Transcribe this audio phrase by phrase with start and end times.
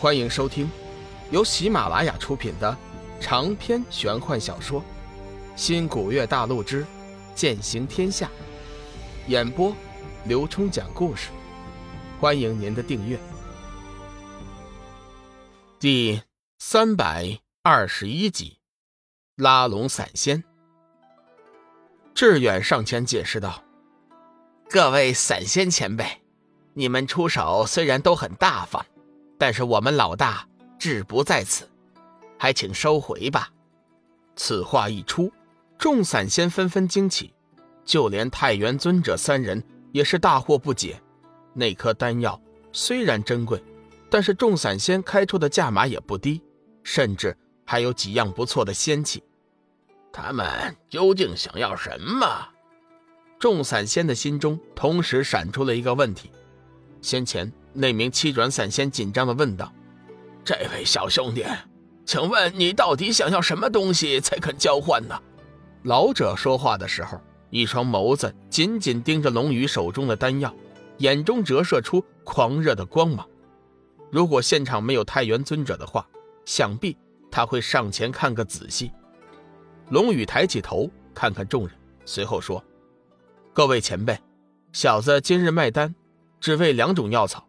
[0.00, 0.66] 欢迎收听
[1.30, 2.74] 由喜马拉雅出品的
[3.20, 4.80] 长篇玄幻小说
[5.54, 6.86] 《新古月大陆之
[7.34, 8.26] 剑行天下》，
[9.30, 9.76] 演播
[10.24, 11.28] 刘冲讲故事。
[12.18, 13.20] 欢迎您的订阅。
[15.78, 16.22] 第
[16.58, 18.56] 三百二十一集，
[19.36, 20.42] 拉拢散仙。
[22.14, 23.62] 志远上前解释道
[24.70, 26.22] ：“各位散仙前辈，
[26.72, 28.82] 你们出手虽然都很大方。”
[29.40, 30.46] 但是我们老大
[30.78, 31.66] 志不在此，
[32.38, 33.50] 还请收回吧。
[34.36, 35.32] 此话一出，
[35.78, 37.32] 众散仙纷纷惊奇，
[37.82, 41.00] 就连太元尊者三人也是大惑不解。
[41.54, 42.38] 那颗丹药
[42.70, 43.64] 虽然珍贵，
[44.10, 46.42] 但是众散仙开出的价码也不低，
[46.82, 49.24] 甚至还有几样不错的仙器。
[50.12, 52.46] 他们究竟想要什么？
[53.38, 56.30] 众散仙的心中同时闪出了一个问题：
[57.02, 57.52] 先前。
[57.72, 59.72] 那名七转散仙紧张地问道
[60.44, 61.44] ：“这位小兄弟，
[62.04, 65.16] 请问你到底想要什么东西才肯交换呢？”
[65.84, 70.52] 老者说话的时候，一双眸子紧紧盯着龙宇手中的丹药，
[70.98, 73.24] 眼中折射出狂热的光芒。
[74.10, 76.04] 如果现场没有太元尊者的话，
[76.44, 76.98] 想必
[77.30, 78.90] 他会上前看个仔细。
[79.90, 82.62] 龙宇抬起头看看众人，随后说
[83.54, 84.18] ：“各位前辈，
[84.72, 85.94] 小子今日卖丹，
[86.40, 87.46] 只为两种药草。”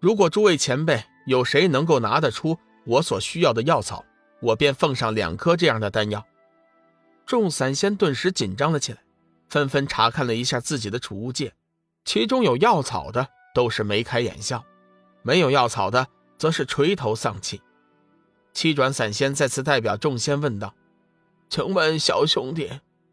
[0.00, 4.04] 如果诸位前辈有谁能够拿得出我所需要的药草，
[4.40, 6.24] 我便奉上两颗这样的丹药。
[7.24, 8.98] 众散仙顿时紧张了起来，
[9.48, 11.54] 纷纷查看了一下自己的储物戒，
[12.04, 14.62] 其中有药草的都是眉开眼笑，
[15.22, 17.62] 没有药草的则是垂头丧气。
[18.52, 20.74] 七转散仙再次代表众仙问道
[21.48, 22.70] ：“请问小兄弟，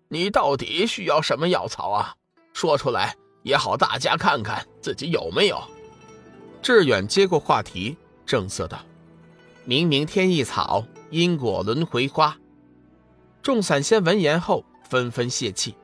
[0.09, 2.15] 你到底需要什么药草啊？
[2.51, 5.61] 说出来也好，大家看看自己有没有。”
[6.61, 8.79] 志远接过话题，正色道
[9.65, 12.37] ：“明明天意草，因果轮回花。”
[13.41, 15.75] 众散仙闻言后纷纷泄气。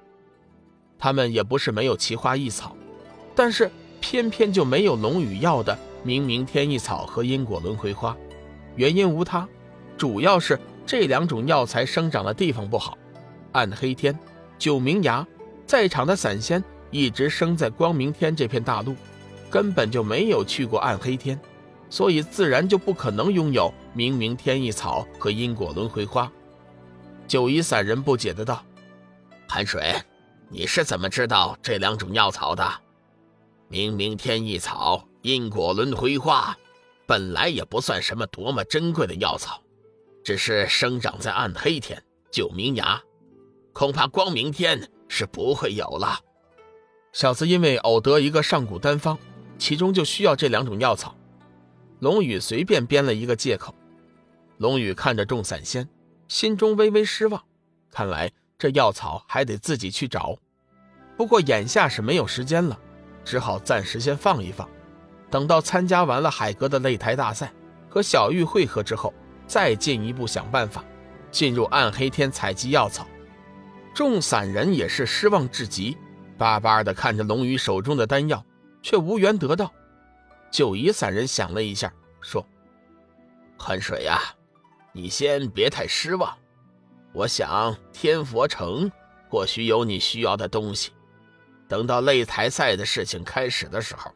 [0.99, 2.75] 他们也不是没有奇花异草，
[3.35, 8.15] 但是偏偏就没有龙宇要的明明天意草和因果轮回花。
[8.75, 9.47] 原因无他，
[9.97, 12.97] 主要是这两种药材生长的地方不好。
[13.53, 14.17] 暗黑天、
[14.59, 15.25] 九明崖，
[15.65, 18.95] 在场的散仙一直生在光明天这片大陆。
[19.49, 21.39] 根本就没有去过暗黑天，
[21.89, 26.29] 所以自然就不可能拥有明明天意草和因果轮回花。
[27.29, 28.61] 九夷散人不解的道
[29.47, 29.95] ：“寒水，
[30.49, 32.69] 你是怎么知道这两种药草的？
[33.69, 36.53] 明明天意草、因果轮回花，
[37.05, 39.61] 本来也不算什么多么珍贵的药草，
[40.25, 43.01] 只是生长在暗黑天、九明崖，
[43.71, 46.19] 恐怕光明天是不会有了。
[47.17, 49.17] 小子因为偶得一个上古丹方。”
[49.57, 51.15] 其中就需要这两种药草，
[51.97, 53.73] 龙宇随便编了一个借口。
[54.57, 55.89] 龙宇看着众散仙，
[56.27, 57.41] 心中微微失望，
[57.89, 60.37] 看来这药草还得自己去找。
[61.17, 62.79] 不过眼下是没有时间了，
[63.25, 64.69] 只好暂时先放一放，
[65.31, 67.51] 等到参加完了海格的擂台大赛
[67.89, 69.11] 和小玉会合之后，
[69.47, 70.85] 再进一步想办法
[71.31, 73.07] 进入暗黑天采集药草。
[73.91, 75.97] 众散人也是失望至极，
[76.37, 78.43] 巴巴的看着龙宇手中的丹药。
[78.81, 79.73] 却无缘得到。
[80.49, 82.45] 九夷散人想了一下，说
[83.59, 84.17] ：“寒水呀，
[84.93, 86.33] 你先别太失望。
[87.11, 88.89] 我想天佛城
[89.29, 90.91] 或许有你需要的东西。
[91.67, 94.09] 等到擂台赛的事情开始的时候，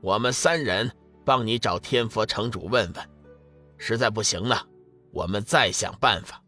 [0.00, 0.90] 我们三人
[1.24, 3.10] 帮你找天佛城主问问。
[3.76, 4.56] 实在不行呢，
[5.12, 6.42] 我们再想办法。”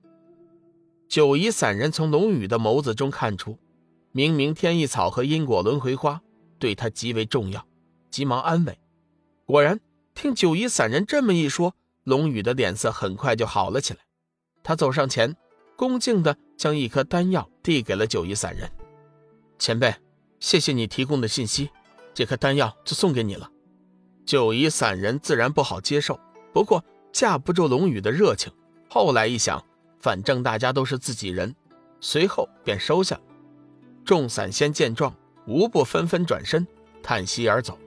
[1.07, 3.57] 九夷散人从龙宇的眸子中看出，
[4.13, 6.21] 明明天意草和因果轮回花。
[6.59, 7.67] 对他极为重要，
[8.11, 8.79] 急忙安慰。
[9.47, 9.81] 果然，
[10.15, 14.01] 听九夷散人这么一说，龙宇的脸色很快就好了起来。
[14.63, 15.35] 他走上前，
[15.75, 18.71] 恭敬地将一颗丹药递给了九夷散人。
[19.59, 19.95] 前辈，
[20.39, 21.71] 谢谢你提供的信息，
[22.13, 23.51] 这颗丹药就送给你了。
[24.27, 26.21] 九夷散人自然不好接受，
[26.53, 28.53] 不过架不住龙宇的热情。
[28.91, 29.65] 后来一想，
[29.99, 31.57] 反正大家都是自己人，
[32.03, 33.23] 随后便收下了。
[34.11, 35.15] 众散仙见状。
[35.47, 36.67] 无不纷纷转身，
[37.01, 37.79] 叹息而走。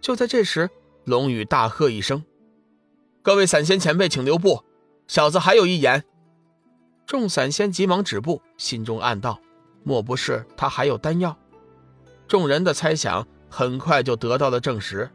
[0.00, 0.68] 就在这时，
[1.04, 2.24] 龙宇大喝一声
[3.22, 4.64] ：“各位散仙前辈，请留步！
[5.06, 6.02] 小子还有一言。”
[7.06, 9.40] 众散仙急忙止步，心中暗道
[9.84, 11.38] ：“莫不是他还有丹药？”
[12.26, 15.08] 众人的猜想很快就得到了证实。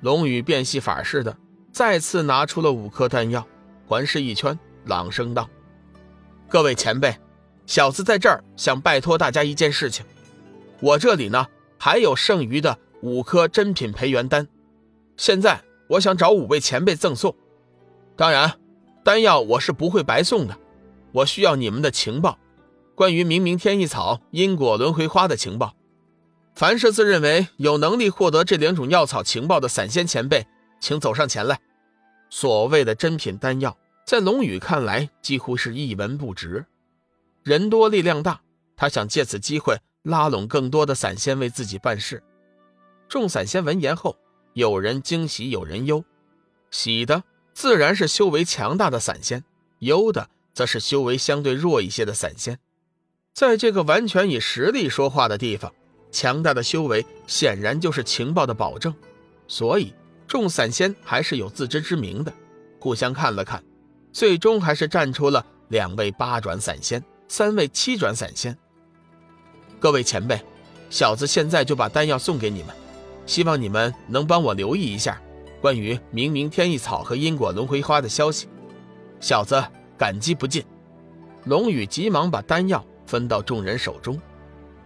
[0.00, 1.36] 龙宇变戏法似的，
[1.72, 3.46] 再次拿出了五颗丹药，
[3.86, 5.46] 环视一圈，朗声道
[6.48, 7.14] ：“各位前辈，
[7.70, 10.04] 小子在这儿想拜托大家一件事情。”
[10.82, 11.46] 我这里呢
[11.78, 14.48] 还有剩余的五颗珍品培元丹，
[15.16, 17.32] 现在我想找五位前辈赠送，
[18.16, 18.58] 当然，
[19.04, 20.58] 丹药我是不会白送的，
[21.12, 22.40] 我需要你们的情报，
[22.96, 25.76] 关于明明天意草、因果轮回花的情报。
[26.56, 30.44] 凡是自认为有能力获得这两种药草情报的散仙前辈，
[30.80, 31.60] 请走上前来。
[32.30, 36.66] 所谓的珍品丹药，在龙宇看来几乎是一文不值。
[37.42, 38.40] 人多力量大，
[38.76, 42.22] 他想借此机会拉拢更多的散仙为自己办事。
[43.08, 44.16] 众散仙闻言后，
[44.54, 46.04] 有人惊喜，有人忧。
[46.70, 49.44] 喜的自然是修为强大的散仙，
[49.80, 52.58] 忧的则是修为相对弱一些的散仙。
[53.32, 55.72] 在这个完全以实力说话的地方。
[56.12, 58.92] 强大的修为显然就是情报的保证，
[59.46, 59.94] 所以
[60.26, 62.32] 众散仙还是有自知之明的，
[62.80, 63.62] 互相看了看，
[64.12, 67.00] 最终还是站出了两位八转散仙，
[67.30, 68.58] 三位七转散仙。
[69.78, 70.42] 各位前辈，
[70.90, 72.74] 小子现在就把丹药送给你们，
[73.24, 75.22] 希望你们能帮我留意一下
[75.60, 78.48] 关于明明天意草和因果轮回花的消息。
[79.20, 79.64] 小子
[79.96, 80.64] 感激不尽。
[81.44, 84.20] 龙宇急忙把丹药分到众人手中。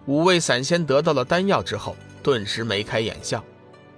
[0.05, 3.43] 五位散仙得到了丹药之后，顿时眉开眼笑，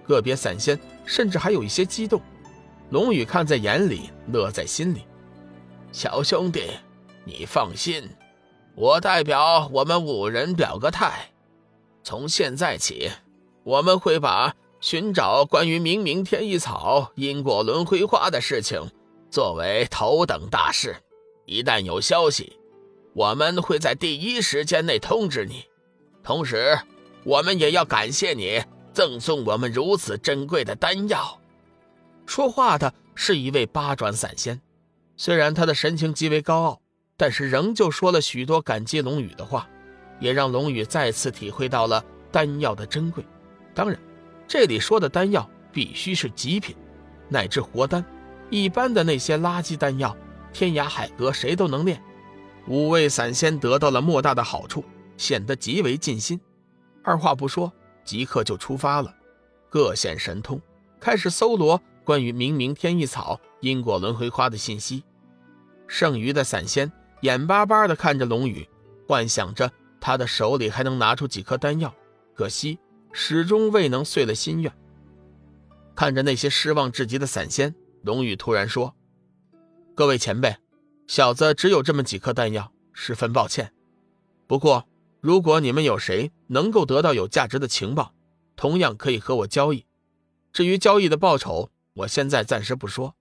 [0.07, 2.23] 个别散仙甚至还有一些激动。
[2.91, 5.01] 龙宇看在眼里，乐在心里。
[5.91, 6.71] 小兄弟，
[7.25, 8.09] 你放心，
[8.76, 11.32] 我代表我们五人表个态：
[12.05, 13.11] 从现在起，
[13.64, 18.90] 我们会把寻找关于明明天意草、因果轮回花的事情
[19.31, 20.94] 作为头等大事。
[21.46, 22.58] 一旦有消息，
[23.14, 25.64] 我们会在第一时间内通知你。
[26.23, 26.78] 同时，
[27.25, 28.62] 我们也要感谢你
[28.93, 31.40] 赠送我们如此珍贵的丹药。
[32.26, 34.61] 说话的是一位八转散仙，
[35.17, 36.81] 虽然他的神情极为高傲，
[37.17, 39.69] 但是仍旧说了许多感激龙宇的话，
[40.21, 43.25] 也让龙宇再次体会到了丹药的珍贵。
[43.75, 43.99] 当然，
[44.47, 46.77] 这里说的丹药必须是极品，
[47.29, 48.05] 乃至活丹，
[48.51, 50.17] 一般的那些垃圾丹药，
[50.53, 52.03] 天涯海阁谁都能炼。
[52.69, 54.85] 五位散仙得到了莫大的好处。
[55.17, 56.39] 显得极为尽心，
[57.03, 57.73] 二话不说，
[58.05, 59.15] 即刻就出发了，
[59.71, 60.61] 各显神通，
[61.01, 65.03] 开始搜罗关于明明天意草、因果轮回花的信息。
[65.87, 66.93] 剩余的散仙
[67.26, 68.69] 眼巴巴地看着龙宇，
[69.08, 71.93] 幻想着他的手里还能拿出几颗丹药，
[72.37, 72.78] 可惜
[73.12, 74.73] 始终未能遂了心愿。
[75.96, 78.94] 看着那些失望至极的散仙，龙宇突然说
[79.96, 80.56] ：“各位前辈，
[81.08, 83.73] 小子只有这么几颗丹药，十分抱歉。
[84.46, 84.87] 不过。”
[85.23, 88.14] 如果你们有谁能够得到有价值的情报，
[88.55, 89.84] 同样可以和我交易。
[90.52, 93.17] 至于交易的报酬，我现在暂时不说。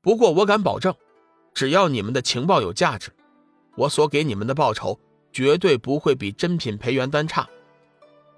[0.00, 0.96] 不过我敢保证，
[1.52, 3.12] 只要你们的情报有价值，
[3.76, 4.98] 我所给你们的报酬
[5.32, 7.48] 绝对不会比珍品培元丹差。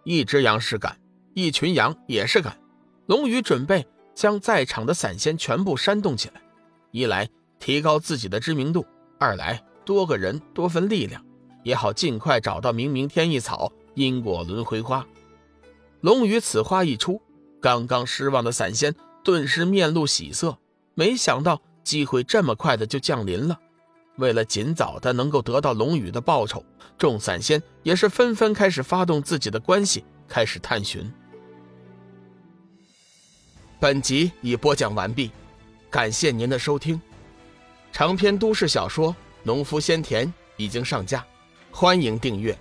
[0.04, 0.98] 一只羊是敢，
[1.34, 2.58] 一群羊也是敢。
[3.06, 6.40] 龙宇准备将在场的散仙全部煽动起来，
[6.90, 7.28] 一来
[7.58, 8.86] 提高自己的知名度，
[9.18, 11.24] 二来多个人多份力量。
[11.62, 15.04] 也好尽快找到明明天意草、因果轮回花。
[16.00, 17.20] 龙宇此话一出，
[17.60, 18.94] 刚刚失望的散仙
[19.24, 20.58] 顿时面露喜色，
[20.94, 23.58] 没想到机会这么快的就降临了。
[24.16, 26.64] 为了尽早的能够得到龙宇的报酬，
[26.98, 31.10] 众散仙也是纷纷开始发动自己的关系，开始探寻。
[33.78, 35.30] 本集已播讲完毕，
[35.90, 37.00] 感谢您的收听。
[37.92, 41.24] 长篇都市小说《农夫先田》已经上架。
[41.70, 42.58] 欢迎订阅。